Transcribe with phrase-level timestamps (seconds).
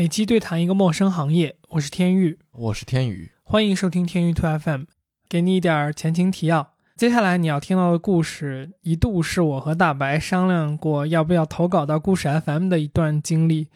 [0.00, 4.84] 每期对谈一个陌生行业，我是天宇，我是天宇，欢迎收听天宇 Two FM，
[5.28, 6.72] 给你一点前情提要。
[6.96, 13.68] 接下来你要听到的故事，一度是我和大白商量过要不要投稿到故事 FM 的一段经历。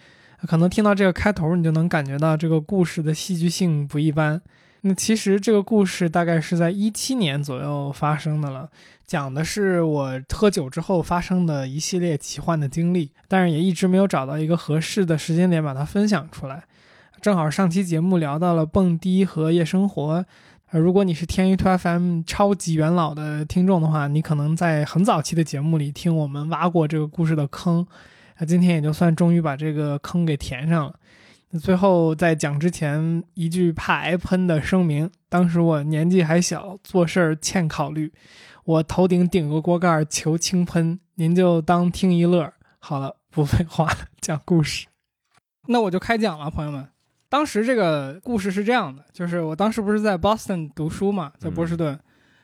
[0.47, 4.41] 可能听到这个开头，你就能感觉到这个故事的戏剧性不一般。
[4.87, 8.69] 那其实这个故事大概是在一七年左右发生的了。
[9.07, 16.65] 讲的是我喝酒之后发生的一系列奇幻的经历，但是也一直没有找到一个合适的时间点把它分享出来。
[17.23, 20.25] 正好上期节目聊到了蹦迪和夜生活，
[20.71, 27.87] 呃，如果你是天娱 to FM 超级元老的听众的话，你可能在很早期的节目里听我们挖过这个故事的坑，
[28.39, 30.95] 那今天也就算终于把这个坑给填上了。
[31.55, 38.13] 那最后在讲之前一句怕挨喷的声明：当时我年纪还小，做事儿欠考虑。
[38.65, 42.53] 我头顶顶个锅盖求轻喷，您就当听一乐。
[42.81, 44.89] 好了，不废话了，讲故事。
[45.69, 46.89] 那我就开讲了，朋友们。
[47.29, 51.97] 当时这个故事是这样的，就是我当时不是在 Boston 读书嘛，在波士顿，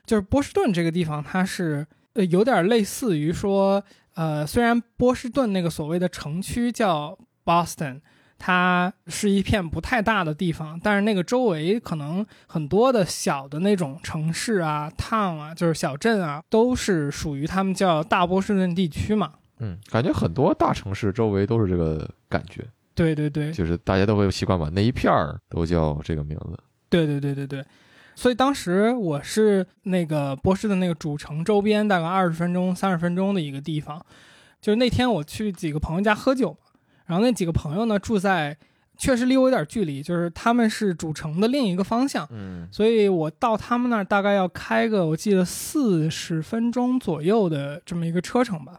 [0.06, 3.82] 就是波士顿这个地方，它是呃有点类似于说，
[4.14, 8.02] 呃，虽然波士顿那个所谓的城区叫 Boston。
[8.42, 19.34] 它是一片不太大的地方，但是那个周围可能很多的小的那种城市啊、town 啊，就是小镇啊，都是属于他们叫大波士顿地区嘛。
[19.58, 22.66] 嗯，感觉很多大城市周围都是这个感觉。
[22.94, 26.58] 对对对，就是大家都会习惯把那一片儿都叫这个名字。
[26.88, 27.62] 对对对对对，
[28.14, 34.02] 所以当时我是那个波士顿那个主城周边大概二十分钟、三十分钟的一个地方，
[34.62, 36.56] 就是那天我去几个朋友家喝酒。
[37.10, 38.56] 然后那几个朋友呢，住在
[38.96, 48.78] 确实离我有点距离，就是他们是主城的另一个方向，嗯，所以我到他们那儿大概要开个我记得四十分钟左右的这么一个车程吧。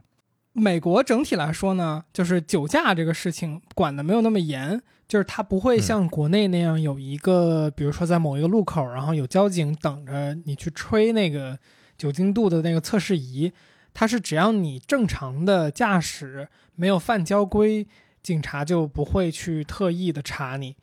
[0.54, 11.58] 美国整体来说呢，就是酒驾这个事情管的没有那么严，就是它不会像国内那样有一个，比如说在某一个路口，然后有交警等着你去吹那个
[11.98, 13.52] 酒精度的那个测试仪，
[13.94, 17.88] 它是只要你正常的驾驶，没有犯交规。
[18.22, 20.76] 警察就不会去特意的查你，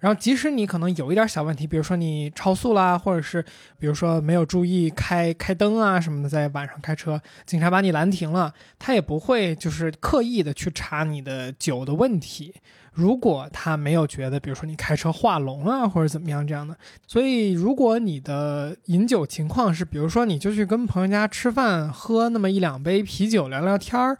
[0.00, 3.42] 然后即使你可能有一点小问题，比如说你超速啦，或者是
[3.78, 12.54] 比如说没有注意开开灯啊什么的，在晚上开车，警察把你拦停了，他也不会就是刻意的去查你的酒的问题。
[12.92, 16.76] 如果他没有觉得，比如说你开车画龙啊或者怎么样这样的，
[17.08, 24.16] 所以如果你的饮酒情况是，比如说你就去跟朋友家吃饭，喝那么一两杯啤酒聊聊天儿。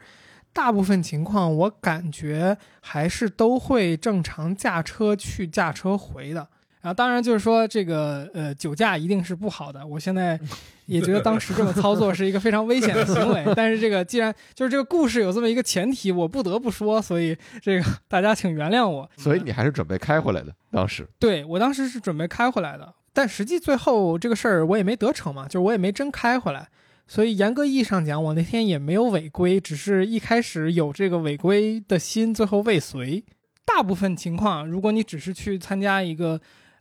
[0.55, 6.49] 大部分情况，我感觉还是都会正常驾车去、驾车回的。
[6.81, 9.85] 然后，当然就是说，这个呃，酒驾一定是不好的。
[9.87, 10.39] 我现在
[10.85, 13.43] 也觉得当时这么操作是一个非常危险的行为。
[13.57, 19.11] 但是，这个既然就是这个故事有这么一个前提，我不得不说，所以这个大家请原谅我。
[19.17, 21.09] 所以你还是准备开回来的，当时？
[21.19, 26.69] 对我当时是准备开回来的，但实际最后这个事儿我也没得逞嘛，就是我也没真开回来。
[27.07, 33.25] 所以严格意义上讲，我那天也没有违规，只是一开始有这个违规的心，最后未遂。
[33.67, 36.41] 大部分情况，如果你只是去参加一个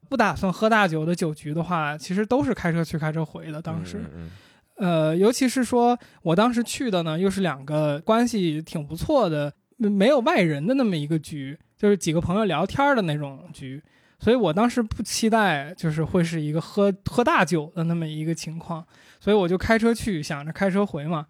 [0.09, 3.61] 不打算喝大酒的酒局的话，其实都是开车去开车回的。
[3.61, 4.03] 当时，
[4.75, 13.81] 呃，尤其是说我当时去的呢，又是两个关系挺不错的、没有外人的那么一个局，就是几个朋友聊天的那种局。
[14.19, 18.85] 所以我当时不期待，就是会是一个喝喝大酒的那么一个情况，
[19.23, 21.27] 所以我就开车去，想着开车回嘛。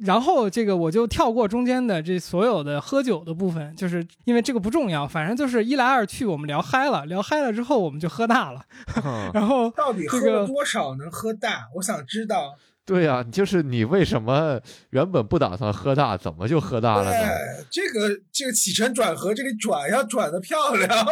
[0.00, 8.60] 然后这个我就跳过中间的这所有的喝酒的部分，就是因为这个不重要，反正就是一来二去，我们聊嗨了，聊嗨了之后我们就喝大了。
[9.32, 11.68] 然后到底喝了多少能喝大？
[11.76, 12.56] 我想知道。
[12.84, 17.28] 对呀，就是你为什么原本不打算喝大，怎么就喝大了呢？
[17.70, 21.06] 这个这个起承转合，这里转要转的漂亮。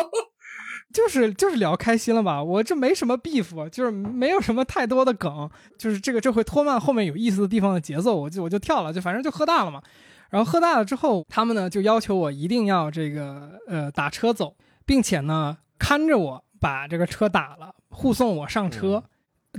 [0.95, 9.83] 就是就是聊开心了吧，我这没什么 beef，就是没有什么太多的梗，就是这个这会拖慢后面有意思的地方的节奏，我就我就跳了，就反正就喝大了嘛。
[10.31, 14.55] 然后喝大了之后，他们呢就要求我一定要这个呃打车走，
[14.87, 19.03] 并且呢看着我把这个车打了，护送我上车。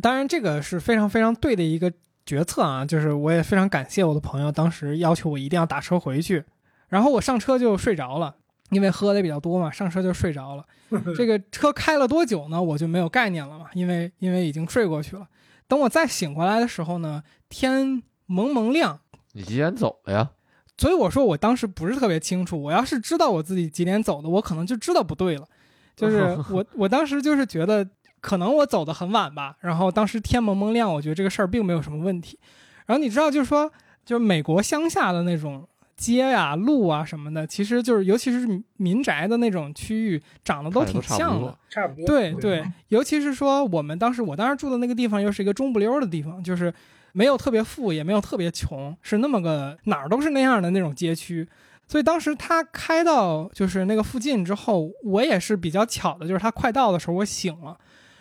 [0.01, 1.92] 当然这个是非常非常对的一个
[2.25, 6.45] 决策啊，就是我也非常感谢我的朋友当时要求我一定要打车回去，
[6.88, 8.36] 然后我上车就睡着了。
[8.71, 10.65] 因为喝的比较多嘛，上车就睡着了。
[11.15, 12.62] 这个车开了多久呢？
[12.62, 15.27] 我就没有概念了嘛，因为因为已经睡过去了。
[15.67, 19.00] 等我再醒过来的时候呢，天蒙蒙亮。
[19.33, 20.31] 你几点走的呀？
[20.77, 22.62] 所以我说我当时不是特别清楚。
[22.62, 25.47] 我要是知道我自己几点走的，我可能就知道不对了。
[25.95, 27.88] 就是 我我当时就是觉得
[28.19, 29.56] 可能我走的很晚吧。
[29.62, 32.39] 然后当时天蒙蒙亮，我觉得这个事儿并没有什么问题。
[32.85, 33.71] 然后你知道，就是说，
[34.06, 35.67] 就是美国乡下的那种。
[35.95, 41.57] 街呀、路啊什么的，其实就是尤其是民宅的那种区域，长得都挺像的。
[41.69, 42.06] 差不多。
[42.06, 46.74] 对对，尤其是说我们当时我当时住的那个地方又是一个中不溜儿的地方，就是
[47.13, 51.47] 没有特别富，也没有特别穷，是那么个哪儿都是那样的那种街区。
[51.88, 57.77] 所以当时他开到就是那个附近之后，我也是比较巧的，就是他快到的时候我醒了，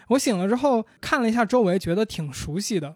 [0.09, 2.95] 我醒了之后看了一下周围，觉得挺熟悉的。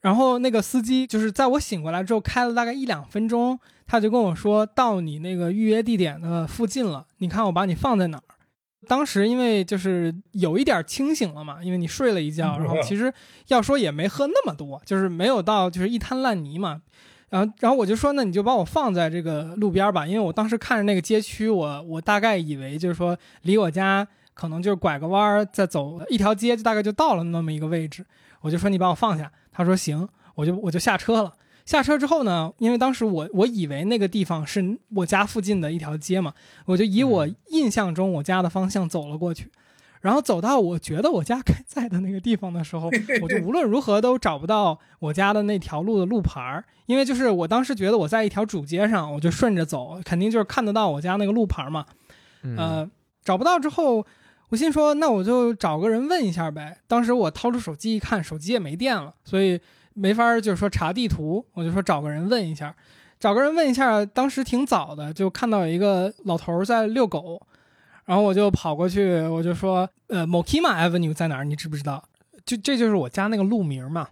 [0.00, 8.22] 然后那个司机就是在我醒过来之后开了大概一两分钟，他就跟我说到你那个预约地点的附近了，你看我把你放在哪儿。
[8.88, 13.12] 当时因为就是有一点清醒了嘛，因为你睡了一觉，然后其实
[13.48, 16.82] 要说也没喝那么多，就是没有到就是一滩烂泥嘛。
[17.28, 28.06] 然后然后我就说那你就把我放在这个路边吧，因为我当时看着那个街区，我我大概以为就是说离我家可能就是拐个弯儿再走一条街就大概就到了那么一个位置，
[28.40, 31.32] 我就说你把我放下，他说行，我就我就下车了。
[31.66, 36.32] 下车之后呢，因为当时我我以为那个地方是我家附近的一条街嘛，
[36.64, 39.50] 我就以我印象中我家的方向走了过去，
[40.00, 42.88] 然后走到我觉得我家该在的那个地方的时候，
[43.20, 51.84] 我就无论如何都找不到我家的那条路的路牌儿，因为就是我当时觉得我在一条主街上，我就顺着走，肯定就是看得到我家那个路牌儿嘛，
[52.42, 52.56] 嗯。
[52.56, 52.90] 呃，
[53.24, 54.06] 找不到之后，
[54.50, 56.78] 我心说那我就找个人问一下呗。
[56.86, 59.60] 当时我掏出手机一看，手机也没电了，所以
[59.96, 62.76] 没法儿就是说查地图，我就说找个人问一下。
[63.18, 67.40] 找个人问一下，当时挺早的，就看到有一个老头儿在遛狗，
[68.04, 71.44] 然后我就跑过去，我就说，呃，Mokima Avenue 在哪儿？
[71.44, 72.04] 你知不知道？
[72.44, 74.08] 就这就是我家那个路名嘛。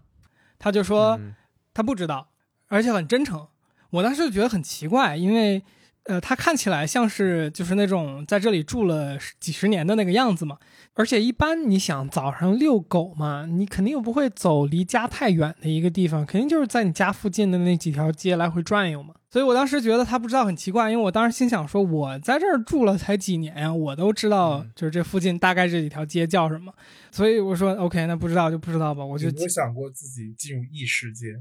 [0.59, 1.35] 他就说，嗯
[1.75, 2.29] 他不知道，
[2.69, 3.47] 而且很真诚。
[3.91, 5.63] 我当时就觉得很奇怪，因为
[6.05, 10.59] 呃，他看起来像是就是那种在这里住了几十年的那个样子嘛。
[10.97, 19.15] 而且一般你想早上遛狗嘛，你肯定又不会走离家太远的一个地方，肯定就是在你家附近的那几条街来回转悠嘛。
[19.31, 26.73] 所以我当时觉得他不知道很奇怪，因为我当时心想说，我在这儿住了才几年呀，我都知道嗯就是这附近大概这几条街叫什么。
[27.11, 31.35] 所以我说 OK，那不知道就不知道吧，我就我想过自己进入异世界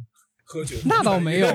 [0.43, 0.75] 喝酒？
[0.85, 1.47] 那倒没有，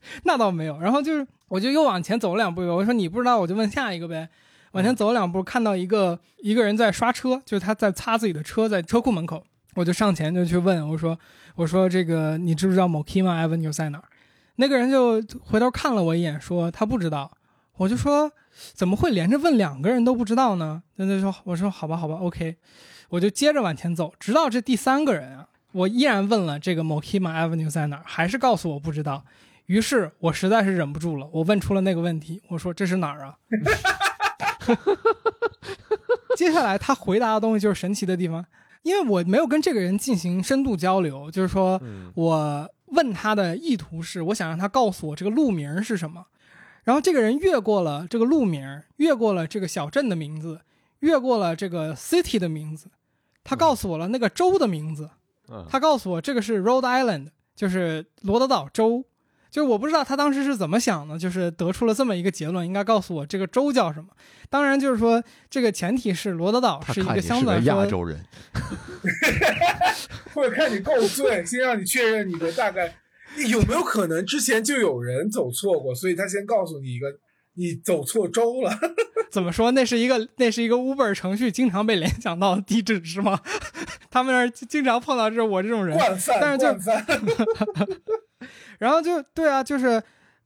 [0.24, 0.78] 那倒没有。
[0.80, 4.28] 然后就是，我就又往前走了两步，我说你不知道，我就问下一个呗。
[4.72, 9.42] 往前走了两步，看到一个一个人在刷车，就是他在擦自己的车，在车库门口。
[9.74, 11.18] 我就上前就去问，我说
[11.54, 14.04] 我说这个你知不知道 Mokima Avenue 在哪儿？
[14.56, 17.30] 那个人就回头看了我一眼，说他不知道。
[17.76, 18.30] 我就说
[18.74, 20.82] 怎么会连着问两个人都不知道呢？
[20.96, 22.56] 那他说我说好吧好吧，OK，
[23.10, 29.24] 我就接着往前走，直到这第三个人啊，我依然问了这个 Mokima Avenue 在哪儿，还是告诉我不知道。
[29.68, 33.36] 于是我实在是忍不住了，我问出了那个问题，我说这是哪儿啊？
[36.36, 38.44] 接下来他回答的东西就是神奇的地方，
[38.82, 46.26] 因为我没有跟这个人进行深度交流，就是说嗯我问他的意图是，我想让他告诉我这个路名是什么。
[46.84, 50.62] 然后这个人越过了这个路名，越过了这个小镇的名字，
[51.00, 52.86] 越过了这个 city 的名字，
[53.44, 55.10] 他告诉我了那个州的名字。
[55.50, 59.04] 嗯他告诉我这个是 Rhode Island，就是罗德岛州。
[59.50, 64.08] 就是我不知道他当时是怎么想的，就是得出了这么一个结论，应该告诉我这个州叫什么。
[64.50, 68.18] 当然，就是说这个前提是罗德岛是一个相对来说洲人，
[70.34, 72.94] 或者看你够醉，先让你确认你的大概
[73.48, 77.06] 有没有可能之前就有人走错过，所以他先告诉你一个
[77.54, 78.70] 你走错州了。
[79.30, 79.70] 怎么说？
[79.72, 83.38] 那是一个那是一个 Uber 程序，经常被联想到的地址是吗？
[84.10, 86.68] 他们那儿经常碰到这我这种人，惯犯，但是就
[88.78, 90.02] 然后就对啊，就是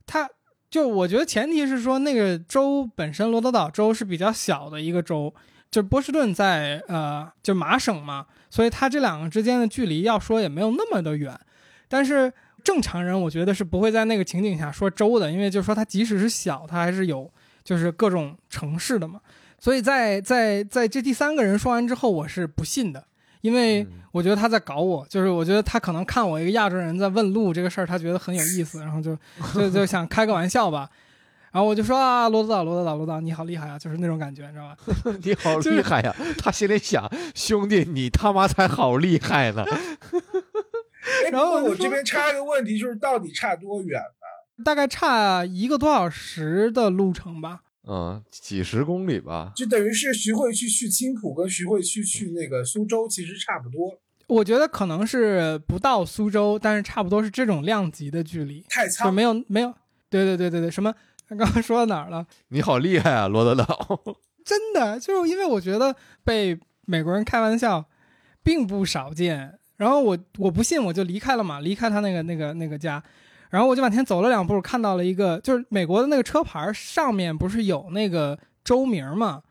[0.07, 0.29] 他，
[0.71, 5.33] 就我觉得前提是说那个州本身，罗德岛州是比较小的一个州，
[5.71, 11.39] 就波士顿在呃就麻省嘛，所以它这两个之间的距离要说也没有那么的远，
[11.89, 12.33] 但是
[12.65, 17.31] 正常人我觉得是不会在那个情景下说州的，因为就是说它即使是小，它还是有
[17.63, 19.21] 就是各种城市的嘛，
[19.59, 23.07] 所以在在在这第三个人说完之后，我是不信的。
[23.43, 29.17] 因为嗯我觉得他在搞我，就是我觉得他可能看我一个亚洲人在问路这个事儿，他觉得很有意思， 然后就
[29.55, 30.89] 就就想开个玩笑吧。
[31.51, 34.77] 然后我就说啊，罗德岛，罗德岛，罗德岛，你好厉害啊，就是那种感觉，你知道吧？
[35.23, 36.15] 你好厉害呀！
[36.39, 39.63] 他心里想，兄弟，你他妈才好厉害呢！
[39.67, 44.65] 哎然后我这边插一个问题，就是到底差多远呢？
[44.65, 47.61] 大概差一个多小时的路程吧。
[47.89, 49.53] 嗯，几十公里吧。
[49.57, 53.99] 就等于是徐汇区去青浦跟徐汇区去那个苏州其实差不多，
[54.29, 59.75] 我觉得可能是不到苏州，但是差不多是这种量级的距离，就太仓没有没有，
[60.09, 60.95] 对对对对对，什么？
[61.29, 62.27] 刚刚说到哪儿了？
[62.49, 64.01] 你好厉害啊，罗德岛！
[64.45, 67.85] 真的，就是因为我觉得被美国人开玩笑
[68.43, 69.59] 并不少见。
[69.79, 73.03] 然后我我不信，我就离开了嘛，离开他那个那个那个家。
[73.53, 79.43] 然后我就往前走了两步，看到了一个，就是美国的那个车牌上面不是有那个州名嘛，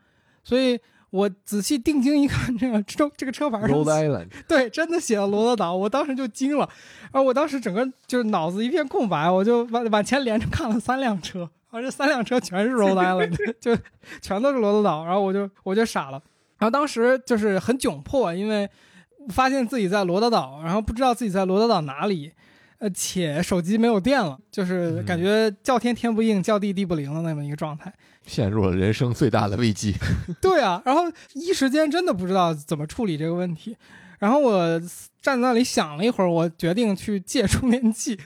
[0.42, 0.76] 所以
[1.10, 6.68] 我仔细定睛一看，这个州这个车牌上 Rhode Island， 对，真的写了罗德岛，我当时就惊了，
[7.12, 13.78] 然后我当时整个就是脑子一片空白，我就往往前连着看了三辆车，而这三辆车全是 Rhode Island， 就
[14.20, 16.20] 全都是罗德岛，然后我就我就傻了，
[16.58, 18.68] 然后当时就是很窘迫，因为
[19.28, 22.32] 发现自己在罗德岛，然后不知道自己在罗德岛哪里，
[22.82, 27.94] 呃，且手机没有电了，就是感觉叫天天不应，叫地地不灵的那么一个状态。
[28.26, 29.94] 陷入了人生最大的危机。
[30.42, 31.02] 对啊，然后
[31.34, 33.76] 一时间真的不知道怎么处理这个问题。
[34.18, 34.80] 然后我
[35.20, 38.18] 站在那里想了一会儿，我决定去借充电器，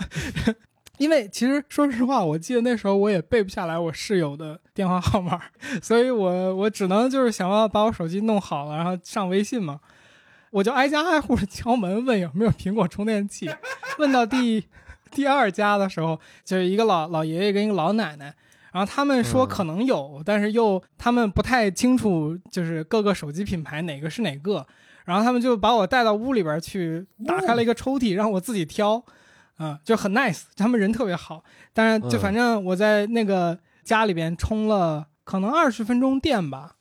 [0.96, 5.38] 因为其实说实话，我记得那时候我也背不下来我室友的电话号码，
[5.82, 9.80] 所以我我只能就是想要把我手机弄好了，然后上微信嘛。
[10.56, 13.50] 我就挨家挨户的敲门问有没有苹果充电器，
[13.98, 14.66] 问到第
[15.10, 18.34] 第二家的时候，就是一个老老爷爷跟一个老奶奶。
[18.72, 24.66] 然后他们说可能有，但是又他们不太清楚，就是各个手机品牌哪个是哪个。
[25.04, 29.04] 然后他们就把我带到屋里边去，打开了一个抽屉，让我自己挑，
[29.58, 31.44] 啊、就很 nice，他们人特别好。
[31.74, 36.75] 但是就嗯反正我在那个家里边充了可能二十分钟电吧。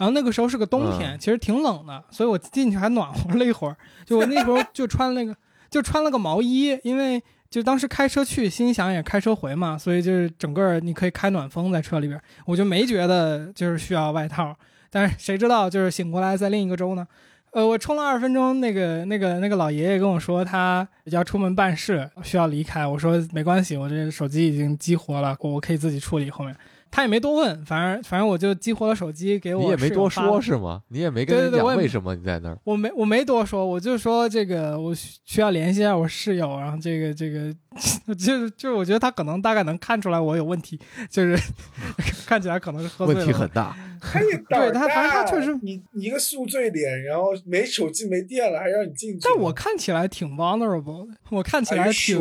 [0.00, 3.76] 然后那个时候是个冬天，嗯其实挺冷的，所以我进去还暖和了一会儿。
[4.06, 5.36] 就我那时候就穿那个，
[5.68, 14.56] 就穿了个毛衣，因为就当时开车去，心想也开车回嘛，所以就是整个你可以开暖风在车里边，我就没觉得就是需要外套。
[14.88, 17.06] 但是谁知道就是醒过来在另一个州呢？
[17.52, 22.86] 呃，我冲了二十分钟，那个那个那个老爷爷跟我说他要出门办事，需要离开。
[22.86, 26.56] 我说没关系，我这手机已经激活了，我可以自己处理后面。
[26.90, 29.62] 他也没多问，反正反正我就激活了手机给我。
[29.62, 30.82] 你也没多说，是吗？
[30.88, 32.58] 你也没跟人对对对我也没讲为什么你在那儿。
[32.64, 37.54] 我没我没多说，我就说这个我需需要联系一下我室友，然后这个这个
[38.14, 40.78] 就是就是我觉得他可能大概能看出来我有问题，
[41.08, 41.38] 就是
[42.26, 43.20] 看起来可能是喝醉了。
[43.20, 49.20] 问题很大， 他也对他反正他大确实你你一个宿醉脸，然后没手机没电了，还让你进去。
[49.22, 52.18] 但我看起来挺 vulnerable 的，我看起来挺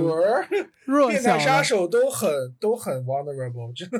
[0.85, 3.99] 弱小变态杀，手都很都很 vulnerable，真的。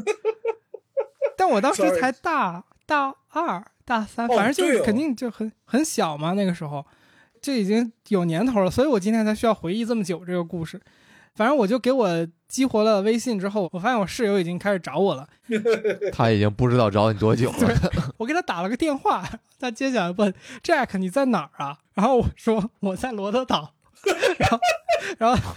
[1.40, 6.86] 但我当时才大大二大三，哦反正就是肯定就很很小嘛，那个时候
[7.42, 10.82] 这已经有年头了，所以我今天才需要回忆这么久这个故事。
[11.36, 15.26] 反正我就给我激活了微信之后，我发现我室友已经开始找我了。
[16.12, 17.58] 他已经不知道找你多久了。
[18.18, 19.24] 我给他打了个电话，
[19.58, 21.78] 他接下来问 Jack 你在哪儿啊？
[21.94, 23.76] 然后我说我在罗德岛，
[24.38, 24.60] 然后
[25.18, 25.54] 然后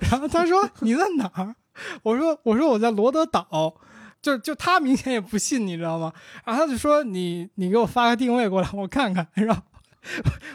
[0.00, 1.56] 然后他说你在哪儿？
[2.04, 3.74] 我说我说我在罗德岛，
[4.22, 6.12] 就就他明显也不信，你知道吗？
[6.44, 9.62] 然后他就说你你给我发个定位过来，我看看，然后。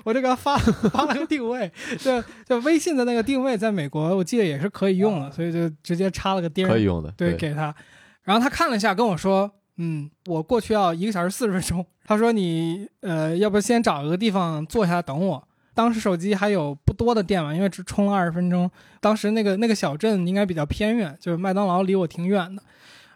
[0.03, 0.58] 我就给他发
[0.89, 7.75] 发了个定位，就就微信的那个定位，在美国我记得也是可以用的，所以就直接插了个钉儿，可以用的，对，给他。
[8.24, 18.72] 然后他看了一下，跟我说：“嗯，我过去要一个小时四十分钟。”他说你：“呃，要不先找一个地方坐下等我。”当时手机还有不多的电嘛，因为只充了二十分钟。
[19.01, 22.63] 当时那个那个小镇应该比较偏远，就是麦当劳离我挺远的。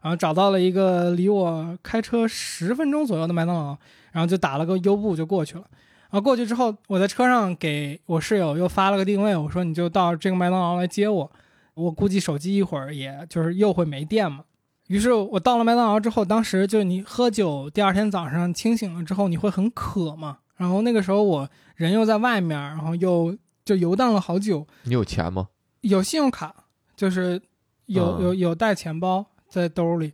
[0.02, 3.78] 然后找到了一个离我开车十分钟左右的麦当劳，
[4.12, 5.64] 然后就打了个优步就过去了。
[6.10, 11.32] 然后过去之后，我在车上给我室友又发了个定位，我说你就到这个麦当劳来接我。
[11.74, 14.44] 我估计手机一会儿也就是又会没电嘛。
[14.88, 20.38] 于是我到了麦当劳之后，当时就是你喝酒，第二天早上清醒了之后，你会很渴嘛。
[20.56, 23.36] 然后那个时候我人又在外面，然后又
[23.66, 25.50] 就游荡了好久，你有钱吗？
[25.82, 26.56] 有信用卡，
[26.96, 27.40] 就是
[27.86, 30.14] 有嗯有有带钱包在兜里，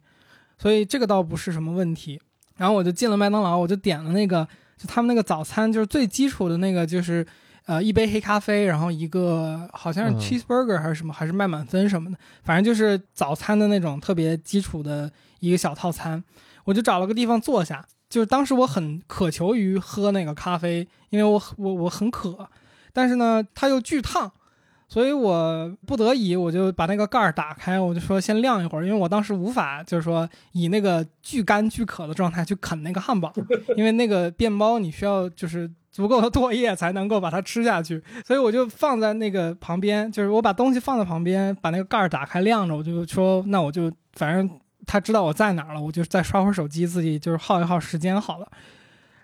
[0.57, 2.21] 所以这个倒不是什么问题。
[2.55, 4.47] 然后我就进了麦当劳，我就点了那个，
[4.77, 7.25] 就他们那个早餐，就是最基础的那个，就是
[7.65, 16.23] 呃一杯黑咖啡，然后一个好像是嗯 cheeseburger 还是什么，还是麦满分什么的，反正就是早餐的那种特别基础的一个小套餐。
[16.65, 22.47] 我就找了个地方坐下，就是当时我很渴求于喝那个咖啡，因为我我我很渴，
[22.93, 24.31] 但是呢它又巨烫。
[24.93, 33.33] 所以我不得已，我就把那个盖儿打开，我就说先晾一会儿，因为我当时无法就是说以那个巨干巨渴的状态去啃那个汉堡，
[33.75, 44.47] 因为那个面包你需要就是足够的唾液才能够把它吃下去，所以我就放在那个旁边，就是我把东西放在旁边，把那个盖儿打开晾着，我就说那我就反正
[44.85, 48.47] 他知道我在哪儿了，我就再刷会儿手机，自己就是耗一耗时间好了。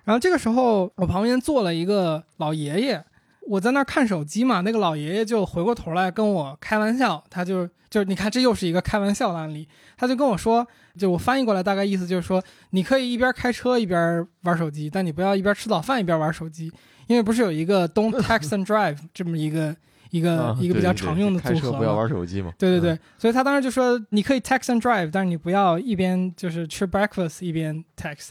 [0.06, 3.06] 然后这个时候，我旁边坐了一个老爷爷，
[3.50, 16.72] 我在那儿看手机嘛，那个老爷爷就回过头来跟我开玩笑，他就就是你看这又是一个开玩笑的案例，他就跟我说，就我翻译过来大概意思就是说，你可以一边开车一边玩手机，但你不要一边吃早饭一边玩手机，
[17.08, 19.76] 因为不是有一个 Don't text and drive 这么一个
[20.12, 21.62] 一个、啊一个比较常用的组合嘛。
[21.62, 22.54] 车不要玩手机嘛。
[22.60, 28.30] 对对对，嗯，所以他当时就说，你可以 text and drive，但是你不要一边就是吃 breakfast 一边 text。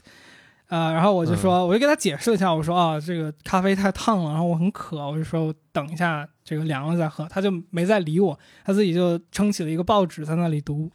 [0.68, 7.26] 呃，然后我就说，我就给他解释了一下，我说啊，这个咖啡太烫了，然后我很渴，我就说我等一下这个凉了再喝。
[7.28, 10.90] 他就没再理我，他自己就撑起了一个报纸在那里读，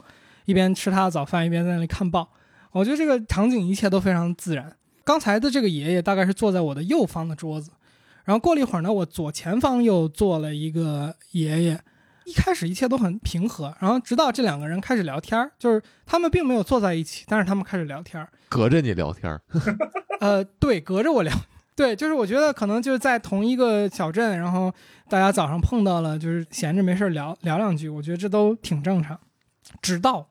[0.46, 2.30] 一边吃他的早饭，一边在那里看报。
[2.72, 4.75] 我觉得这个场景一切都非常自然。
[5.03, 7.72] 刚才的这个爷爷大概是坐在我的右方的桌子，
[8.25, 11.82] 然后过了一会儿呢，我左前方又坐了一个爷爷。
[12.25, 18.30] 一开始一切都很平和，然后直到这两个人开始聊天儿，就是他们并没有坐在一起，但是他们开始聊天儿。
[18.50, 19.42] 隔着你聊天儿，
[20.22, 21.34] 呃，对，隔着我聊，
[21.75, 24.72] 对，就是我觉得可能就是在同一个小镇，然后
[25.10, 29.20] 大家早上碰到了，就是闲着没事儿聊聊两句，我觉得这都挺正常。
[29.82, 30.27] 直到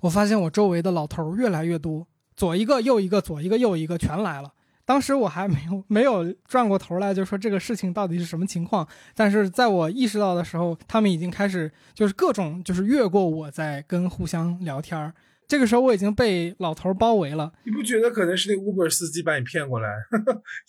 [0.00, 4.52] 我发现我周围的老头儿越来越多，左一个右一个，左一个右一个，全来了。
[4.86, 8.86] 当时我还没有没有转过头来，就说这个事情到底是什么情况。
[9.14, 15.12] 但是在我意识到的时候，他们已经开始就是各种就是越过我在跟互相聊天儿。
[15.48, 19.88] 这个时候我已经被老头儿包围了，你不觉得可能是那 Uber 司机把你骗过来，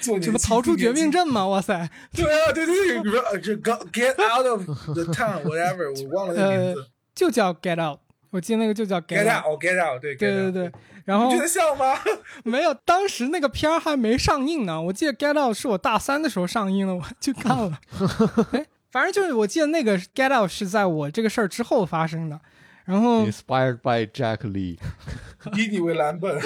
[0.00, 1.10] 做你什么逃出绝命？
[1.10, 1.46] 镇吗？
[1.46, 1.88] 哇塞！
[2.12, 6.86] 对啊，对对对，这 get out of the town whatever，我忘了那个名字。
[7.14, 9.44] 就叫 Get Out，我记得那个就叫 get Out。
[9.44, 10.72] out，哦，get out，对对对对，
[11.04, 11.98] 然后你觉得像吗？
[12.44, 14.80] 没有，当时那个片儿还没上映呢。
[14.80, 17.78] 我记得 Get Out 是我大三的时候上映了，我去看了。
[18.52, 22.40] 哎，反正就是我记得那个 Get Out 是在我这个事儿之后发生的。
[22.86, 24.76] 然后 Inspired by Jack Lee，
[25.56, 26.40] 以你为蓝本，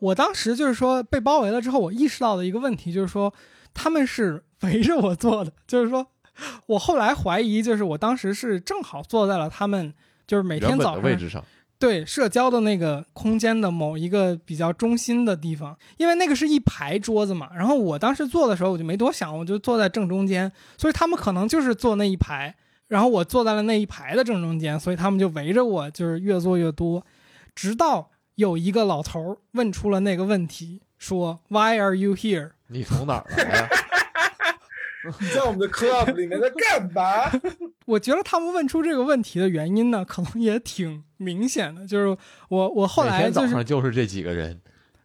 [0.00, 3.32] 我当时就是说被包围了之后，我意识到的一个问题就是说
[3.72, 6.08] 他们是围着我坐的，就是说
[6.66, 9.94] 我后来怀疑，就是我当时是正好坐在了他们
[10.26, 11.44] 就是每天早上位置上，
[11.78, 17.50] 对社交的那个空间的某一个比较中心的地方，因为那个是一排桌子嘛。
[17.54, 22.54] 然后我当时坐的时候，我就没多想，我就坐在正中间，所以他们可能就是坐那一排，
[22.88, 27.04] 然后我坐在了那一排的正中间，所以他们就围着我，就是越坐越多，
[27.54, 33.68] 直到有一个老头儿问出了那个问题，说 “Why are you here？” 你从哪儿来呀？
[35.20, 37.30] 你 在我们的 club 里面在干嘛？
[37.86, 42.16] 我觉得他们问出这个问题的原因呢，可能也挺明显的，就是
[42.48, 44.60] 我我后每天早来就是上就是这几个人，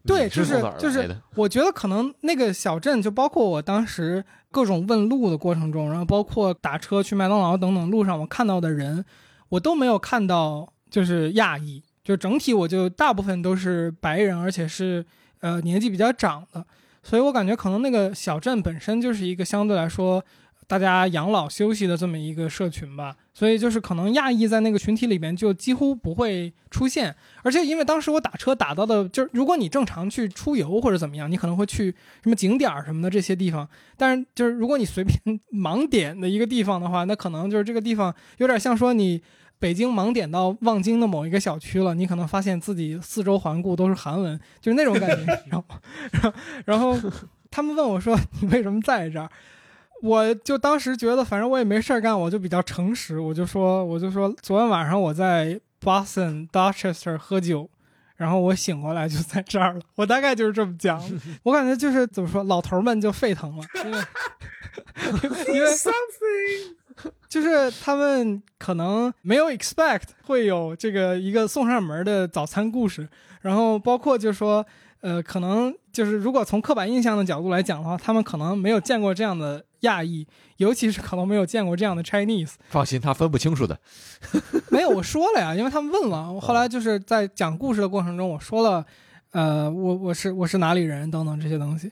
[0.06, 9.06] 对，就是就是，我觉得可能那个小镇，就包括我当时各种问路的过程中，然后包括打车去麦当劳等等路上我看到的人，
[9.50, 15.06] 我都没有看到就是亚裔，就整体我就大部分都是白人，而且是
[15.42, 16.66] 呃年纪比较长的，
[17.04, 20.24] 所以我感觉可能那个小镇本身就是一个相对来说
[20.68, 35.20] 大家养老休息的这么一个社群吧，所以就是可能亚裔在那个群体里面就几乎不会出现，而且因为当时我打车打到的，就是如果你正常去出游或者怎么样，你可能会去什么景点什么的这些地方，但是就是如果你随便
[35.54, 39.22] 盲点的一个地方的话，那可能就是这个地方有点像说你
[39.62, 45.80] 北京盲点到望京的某一个小区了，你可能发现自己四周环顾都是韩文，就是那种感觉， 你知道吗？
[46.12, 46.34] 然 后
[46.66, 47.12] 然后
[47.52, 49.30] 他们问我说你为什么在这儿？
[50.02, 57.70] 我就当时觉得，反正我也没事儿干，我就比较诚实，我就说，我就说，昨天晚上我在 Boston Dorchester 喝酒，
[58.16, 59.82] 然后我醒过来就在这儿了。
[59.94, 61.00] 我大概就是这么讲，
[61.44, 63.98] 我感觉就是怎么说，老头儿们就沸腾了，因为
[65.54, 66.71] 因为 something，
[67.32, 73.08] 就是他们可能没有 expect 会有这个一个送上门的早餐故事，
[73.40, 74.66] 然后包括就是说，
[75.00, 82.56] 呃，可能就是如果从刻板印象的角度来讲的话，他们可能没有见过这样的亚裔，尤其是可能没有见过这样的 Chinese。
[82.68, 83.80] 放心，他分不清楚的。
[84.70, 88.86] 没有，我说了呀，因为他们问了，我后来就是在讲故事的过程中，我说了，
[89.32, 91.90] 呃，我我是我是哪里人等等这些东西，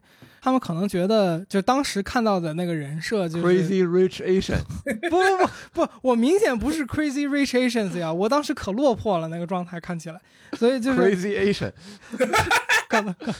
[0.50, 4.64] 他们可能觉得就当时看到的那个人设就是 Crazy Rich Asian，
[5.08, 5.46] 不不
[5.86, 10.20] 不不，我明显不是 Crazy Rich Asians 呀，我当时可落魄了，那个状态看起来，
[10.54, 11.72] 所以就是 Crazy Asian，
[12.90, 13.36] 干嘛干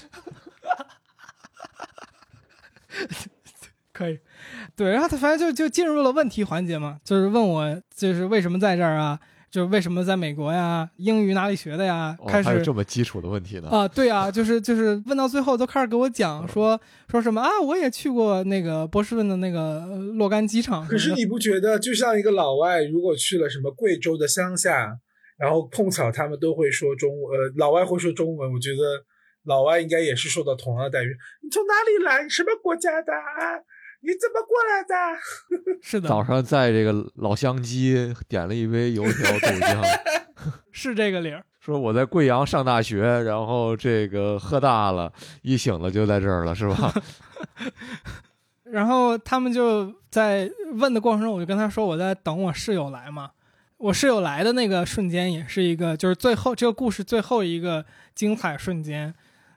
[3.92, 4.20] 可以，
[4.76, 9.20] 对，然后他反正就就进入了问题环节嘛，就是问我就是为什么在这儿啊，
[9.52, 13.70] 就是为什么在美国呀，英语哪里学的呀，哦开始还有这么基础的问题呢？
[13.70, 24.98] 啊，对啊，就是就是问到最后都开始给我讲说说什么啊，我也去过那个波士顿的那个呃洛杉矶场可是你不觉得，就像一个老外，如果去了什么贵州的乡下，
[25.38, 28.78] 然后碰巧他们都会说中文，呃，老外会说中文，我觉得
[29.46, 31.16] 老外应该也是受到同样的待遇。
[31.42, 32.30] 你从哪里来？
[32.30, 33.14] 什么国家的？
[33.14, 33.58] 啊
[34.02, 34.96] 你怎么过来的？
[35.82, 39.84] 是的，早上在这个老乡鸡点了一杯油条 豆浆，
[40.72, 41.44] 是这个理儿。
[41.60, 46.94] 说我在贵阳上大学，然后这个喝大了，一醒了就在这儿了，是吧？
[48.64, 53.32] 然后他们就在问的过程中，我就跟他说我在等我室友来嘛。
[53.78, 59.14] 我室友来的那个瞬间，也是一个就是最后这个故事最后一个精彩瞬间，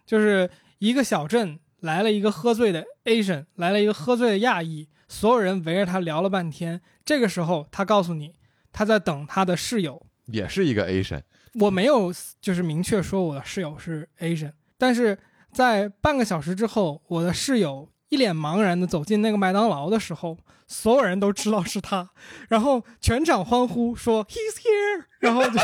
[0.07, 6.81] 就是一个小镇来了一个喝醉的 Asian，来了一个喝醉的亚裔，所有人围着他聊了半天。
[7.05, 8.35] 这个时候，他告诉你
[8.73, 10.07] 他在等他的室友。
[10.27, 11.23] 也是一个 Asian，
[11.55, 15.19] 我没有就是明确说我的室友是 Asian，但是
[15.53, 22.11] 在半个小时之后，我的室友一脸茫然的走进那个麦当劳的时候，所有人都知道是他，
[22.49, 25.59] 然后全场欢呼说 He's here，然后就，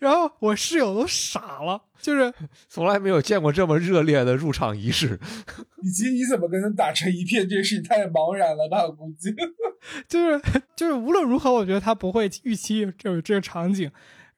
[0.00, 2.32] 然后我室友都傻了，就是
[2.68, 5.18] 从来没有见过这么热烈的入场仪式。
[5.82, 8.84] 以及你怎么跟他打成一片，这个事情太茫然了吧？
[8.86, 9.34] 我估计。
[10.06, 10.40] 就是
[10.76, 13.90] 就是无论如何，我觉得他不会预期有这这个场景，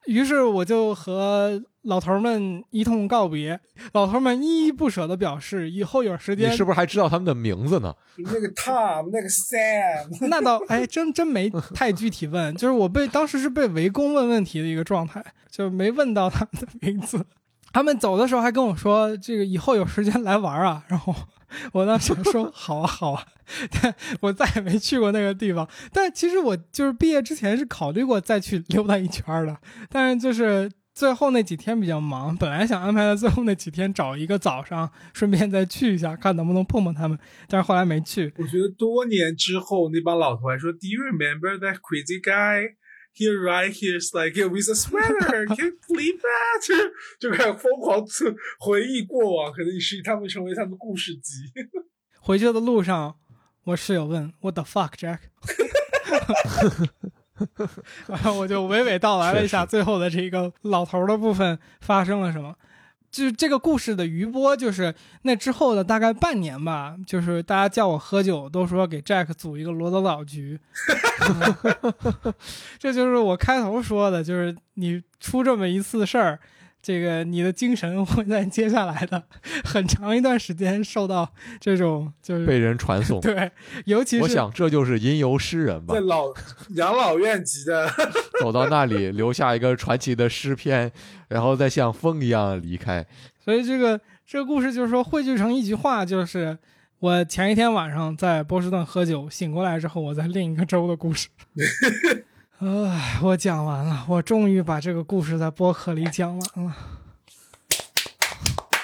[0.06, 3.58] 于是我就和老头们一通告别。
[3.92, 7.94] 老头们依依不舍的表示，以后有时间你是不是还知道他们的名字呢？
[8.18, 17.24] 那个 Tom，那个 Sam， 那倒哎，真真没太具体问，就是我被当时是被围攻问问题的一个状态，就没问到他们的名字。
[17.72, 21.14] 他们走的时候还跟我说，这个以后有时间来玩啊，然后。
[21.72, 23.26] 我当时说好啊好啊，
[23.70, 25.68] 但我再也没去过那个地方。
[25.92, 29.56] 但其实我就是毕业之前是考虑过再去溜达一圈的，
[29.88, 37.18] 但是就是最后那几天比较忙，本来想安排在最后那几天找一个早上，顺便再去一下，看能不能碰碰他们。
[37.48, 38.32] 但是后来没去。
[38.38, 42.74] 我觉得多年之后那帮老头还说，Do you remember that crazy guy?
[43.16, 45.46] He right here is like he with a sweater.
[45.46, 46.90] Can you believe that?
[47.20, 48.05] 就开始疯狂
[48.59, 51.44] 回忆过往，可能是他们成为他们故事集。
[52.20, 53.16] 回去的路上，
[53.66, 55.18] 我室友问 “What the fuck, Jack？”
[58.09, 62.57] 然后我就娓娓道来了一下最后的这个老头的部分发生了什么。
[63.14, 70.59] 就是这个故事的余波，就是那之后的大概半年吧，就是大家叫我喝酒，都说给 Jack 组一个罗德岛局。
[72.77, 76.40] 这就是我开头说的，就是你出这么一次事儿。
[76.86, 79.22] 这个你的精神会在接下来的
[79.64, 81.26] 很长一段时间受到
[81.58, 83.50] 这种就是被人传颂， 对，
[83.86, 86.26] 尤其是我想这就是吟游诗人吧，在老
[86.76, 87.90] 养老院级的
[88.38, 90.92] 走到那里留下一个传奇的诗篇，
[91.28, 93.06] 然后再像风一样离开。
[93.42, 96.58] 所以这个这个故事就是说汇聚成一句话，就是
[96.98, 101.28] 我前一天晚上在波士顿喝酒，醒过来之后我在另一个州的故事。
[102.66, 106.74] 唉，我讲完了，我终于把这个故事在播客里讲完了。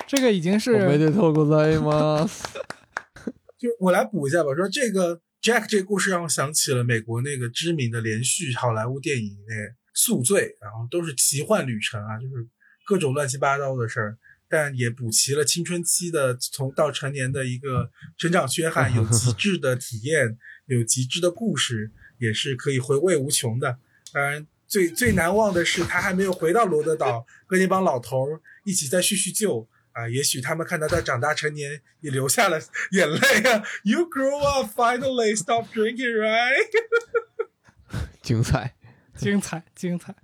[0.06, 2.28] 这个已经是没得透过 在吗？
[3.56, 9.54] 就我来补一下吧，说这个 Jack 这个故事让我想起了美国那个知名的连续好莱坞电影那
[9.94, 12.46] 《宿醉》，然后都是奇幻旅程啊，就是
[12.84, 21.90] 各种乱七八糟的事儿，但也补齐了青春期的从到成年的一个成长缺憾，有极致的体验，有极致的故事。
[22.20, 23.78] 也是可以回味无穷的。
[24.12, 30.08] 当然，最最难忘的是他还没有回到罗德岛， 和那帮老头儿一起再叙叙旧啊。
[30.08, 32.60] 也许他们看到他长大成年，也流下了
[32.92, 33.64] 眼泪啊。
[33.82, 36.68] You grow up, finally stop drinking, right？
[38.22, 38.74] 精彩，
[39.16, 40.14] 精彩，精彩。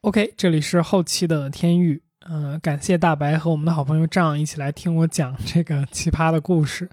[0.00, 6.90] OK，这里是后期的天域，嗯，感谢大白和我们的好朋友仗一起来听我讲这个奇葩的故事。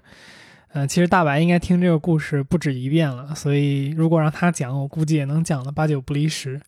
[0.72, 6.60] 呃，其实大白应该听这个故事不止一遍了，所以如果让他讲，我估计也能讲的八九不离十。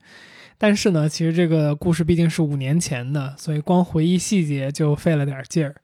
[0.59, 5.75] 但是呢，其实这个故事毕竟是五年前的，所以光回忆细节就费了点劲儿。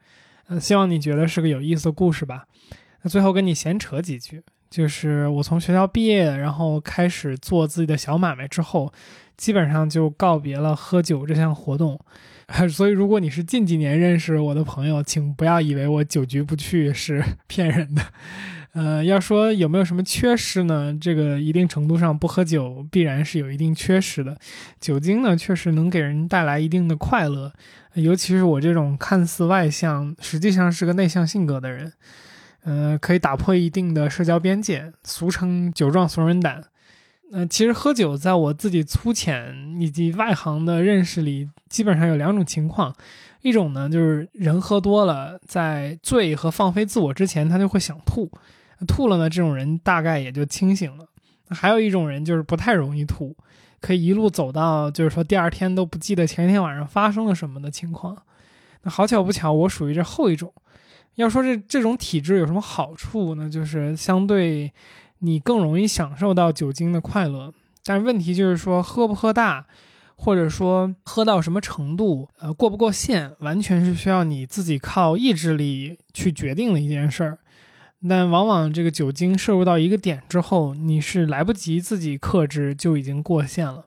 [0.48, 2.44] 呃，希望你觉得是个有意思的故事吧。
[3.02, 8.92] 那最后跟你闲扯几句，就是我从学校毕业，然后开始做自己的小买卖之后，
[9.36, 11.98] 基本上就告别了喝酒这项活动。
[12.68, 18.02] 所以，如果你是近几年认识我的朋友，请不要以为我酒局不去是 骗人的。
[18.72, 20.96] 呃，要说有没有什么缺失呢？
[21.00, 24.38] 这个一定程度上不喝酒必然是有一定缺失的。
[24.80, 27.52] 酒精呢，确实能给人带来一定的快乐，
[27.94, 31.92] 尤其是我这种看似外向，实际上是个内向性格的人，
[32.62, 36.62] 呃，可以打破一定的社交边界，俗称酒壮怂人胆。
[37.32, 42.92] 嗯，其实喝酒在我自己粗浅以及外行的认识里，基本上有两种情况，
[43.42, 48.28] 一种呢就是人喝多了，在醉和放飞自我之前，他就会想吐，
[48.88, 51.06] 吐了呢，这种人大概也就清醒了。
[51.50, 53.36] 还有一种人就是不太容易吐，
[53.80, 58.16] 可以一路走到就是说第二天都不记得前一天晚上发生了什么的情况。
[58.82, 60.52] 那好巧不巧，我属于这后一种。
[61.14, 63.48] 要说这这种体质有什么好处呢？
[63.48, 64.72] 就是相对。
[65.20, 67.54] 你更容易享受到酒精的快乐，
[67.84, 69.66] 但是问题就是说，喝不喝大，
[70.16, 77.38] 或者说喝到什么程度，呃，过不过线，完全是需要你自己靠意志力去决定的一件事儿。
[78.08, 83.84] 但往往这个酒精摄入到一个点之后，你是来不及自己克制，就已经过线了。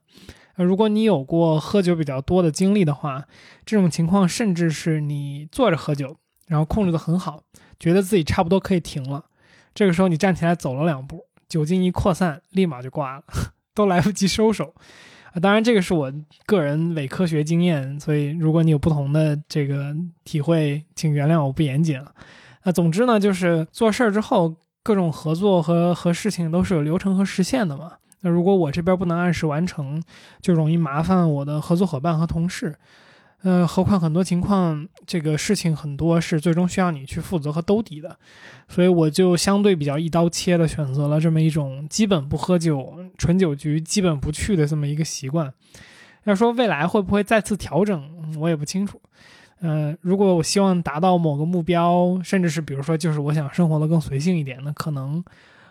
[0.55, 3.25] 如果你有过喝酒比较多的经历的话，
[3.65, 6.15] 这种情况甚至是你坐着喝酒，
[6.45, 7.41] 然后控制得很好，
[7.79, 9.25] 觉得自己差不多可以停了，
[9.73, 13.23] 这个时候你站起来走了两步，酒精一扩散，立马就挂了，
[13.73, 14.73] 都来不及收手。
[15.33, 16.13] 啊，当然这个是我
[16.45, 22.13] 个人伪科学经验，所以如果你有不同的这个体会，请原谅我不严谨了。
[22.63, 27.93] 那总之呢，就是做事儿之后，各种合作和和事情都是有流程和实现的嘛。
[28.21, 30.01] 那如果我这边不能按时完成，
[30.39, 32.75] 就容易麻烦我的合作伙伴和同事。
[33.43, 38.17] 呃，何况很多情况，这个事情很多是最终需要你去负责和兜底的，
[38.69, 45.53] 所以我就相对比较一刀切的选择了这么一种基本不喝酒、纯酒局基本不去的这么一个习惯。
[46.23, 49.01] 要说未来会不会再次调整，我也不清楚。
[49.59, 55.21] 呃，如果我希望达到某个目标，甚至是比如说，就是我想生活的更随性一点，那可能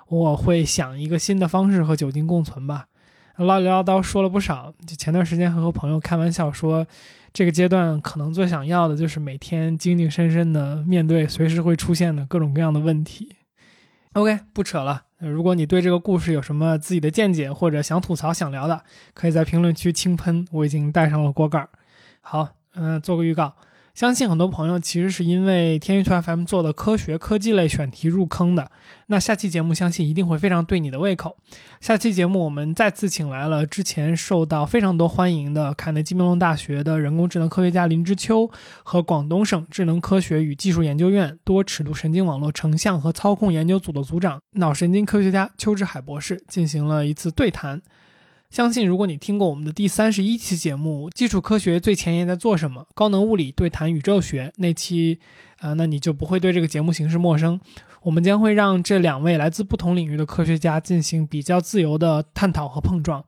[0.08, 2.86] 我会想一个新的方式和酒精共存吧。
[3.36, 6.86] 唠里唠叨说了不少，就前段时间还和朋友开玩笑说，
[7.32, 13.36] 这个阶段可能最想要的就是每天精精神神的面对随时会出现的各种各样的问题。
[14.12, 15.04] OK，不扯了。
[15.18, 18.82] 如果你对这个故事有什么自己的见解，或者想吐槽、想聊的，
[19.14, 21.66] 可以在评论区轻喷，我已经带上了锅盖。
[22.20, 23.54] 好，嗯，做个预告。
[23.94, 28.70] 相信很多朋友其实是因为天娱兔 FM 做的科学科技类选题入坑的。
[29.08, 31.36] 那下期节目相信一定会非常对你的胃口。
[31.78, 38.50] 下期节目我们再次请来了之前受到非常多欢迎的卡内基梅隆大学的人工智能科学家林之秋
[38.82, 47.82] 和广东省智能科学与技术研究院多尺度神经网络成像和操控研究组的组长、脑神经科学家邱志海博士进行了一次对谈。
[48.52, 55.18] 相信如果你听过我们的第三十一期节目《基础科学最前沿在做什么：高能物理对谈宇宙学》那期，
[55.60, 57.58] 啊，那你就不会对这个节目形式陌生。
[58.02, 63.24] 我们将会让这两位来自不同领域的科学家进行比较自由的探讨和碰撞。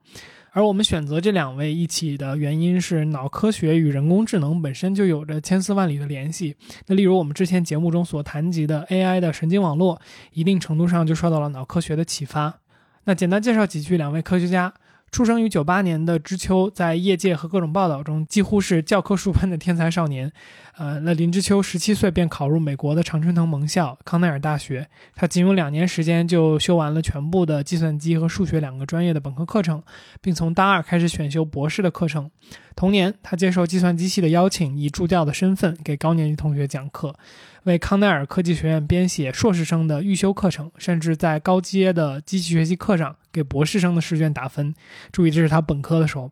[0.50, 6.54] 而我们选择这两位一起的原因是，脑科学与人工智能本身就有着千丝万缕的联系。
[6.86, 9.98] 那例如我们之前节目中所谈及的 AI 的神经网络，
[10.34, 12.60] 一定程度上就受到了脑科学的启发。
[13.04, 14.74] 那简单介绍几句两位科学家。
[15.14, 20.32] 出生于九八年的知秋，在业界和各种报道中几乎是教科书般的天才少年。
[20.76, 29.80] 呃，那林知秋十七岁便考入美国的常春藤盟校康奈尔大学，他仅用两年时间就修完了全部的计算机和数学两个专业的本科课程，
[30.20, 32.28] 并从大二开始选修博士的课程。
[32.74, 37.14] 同年，他接受计算机系的邀请，以助教的身份给高年级同学讲课。
[37.64, 44.74] 为康奈尔科技学院编写硕士生的预修课程，甚至在高阶的机器学习课上给博士生的试卷打分。
[45.10, 46.30] 注意，这是他本科的时候。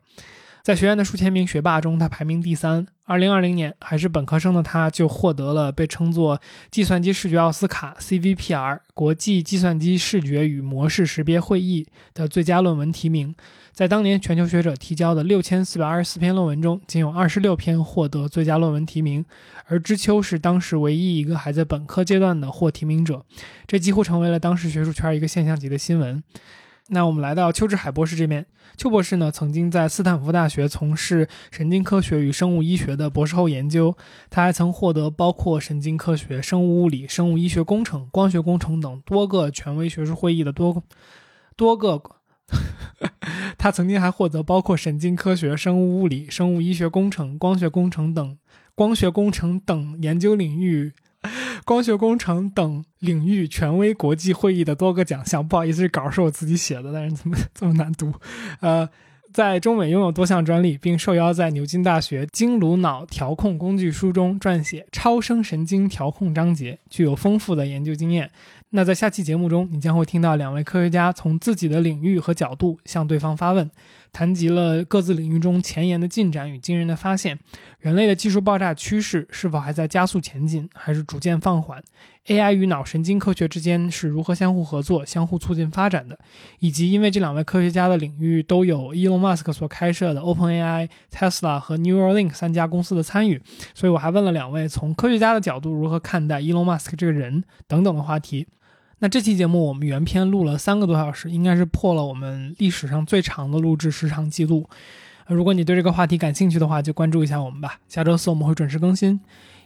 [0.61, 2.87] 在学院的数千名学霸中，他排名第三。
[3.03, 6.39] 二零二零年，还是本科生的他，就获得了被称作
[6.71, 13.35] “计算机视觉奥斯卡 ”（CVPR） 国际计算机视觉与模式识别会议的最佳论文提名。
[13.73, 19.25] 在当年全球学者提交的六千四百二十四篇论文中，仅有二十六篇获得最佳论文提名。
[19.65, 23.25] 而知秋是当时唯一一个还在本科阶段的获提名者，
[23.65, 26.23] 这几乎成为了当时学术圈一个现象级的新闻。
[26.89, 28.45] 那我们来到邱志海博士这边。
[28.77, 33.97] 邱博士呢，曾经在斯坦福大学从事神经科学与生物医学的博士后研究。
[34.29, 40.83] 他还曾获得包括神经科学、生物物理、生物医学工程、光学工程等多个权威学术会议的多
[41.55, 41.99] 多个。
[43.57, 48.37] 他曾经还获得包括神经科学、生物物理、生物医学工程、光学工程等
[48.75, 50.93] 光学工程等研究领域。
[51.63, 58.13] 光学工程等领域权威国际会议的多个奖项，不好意思，这稿是我自己写的，但是怎么 这么难读？
[58.59, 58.89] 呃，
[59.31, 68.29] 在中美拥有多项专利，并受邀在牛津大学经颅脑调控工具书中撰写超声神经调控章节，具有丰富的研究经验。
[68.75, 73.69] 那在下期节目中，你将会听到两位科学家从自己的领域和角度向对方发问。
[74.11, 77.37] 谈及了各自领域中前沿的进展与惊人的发现，
[77.79, 81.83] 人类的技术爆炸趋势是否还在加速前进，还是逐渐放缓
[82.25, 86.17] ？AI 与脑神经科学之间是如何相互合作、相互促进发展的？
[86.59, 93.39] 以及因为这两位科学家的领域都有 Elon Musk 所开设的 OpenAI、Tesla 和 Neuralink 三家公司的参与，
[93.75, 98.47] 所以我还问了两位从科学家的角度如何看待 Elon Musk 这个人等等的话题。
[99.03, 104.65] 那这期节目我们原片录了三个多小时，应该是破了我们历史上最长的录制时长记录。
[105.27, 107.79] 如果你对这个话题感兴趣的话，就关注一下我们吧。
[107.89, 109.19] 下周四我们会准时更新，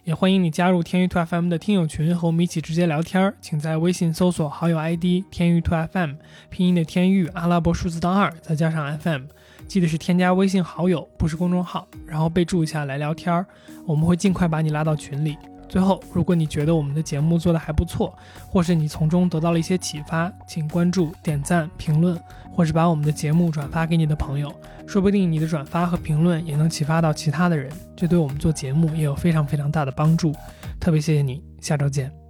[0.05, 3.31] 也欢迎你加入天娱兔 FM 的听友群，和我们一起直接聊天。
[3.39, 6.13] 请在微信搜索好友 ID 天娱兔 FM，
[6.49, 9.25] 拼音的天域，阿拉伯数字当二，再加上 FM。
[9.67, 13.45] 记得是添加微信好友，不是公众号，然后备注一下来聊天儿，
[13.85, 15.37] 我们会尽快把你拉到群里。
[15.69, 18.17] 最后，如果你觉得我们的节目做得还不错，
[18.49, 22.19] 或是你从中得到了一些启发，请关注、点赞、评论，
[22.51, 24.53] 或是把我们的节目转发给你的朋友，
[24.85, 30.33] 说不定你的转发和评论也能启发到其他的人，这对我们做节目也有非常非常大的帮助。
[30.79, 32.26] 特别谢谢你，下周见。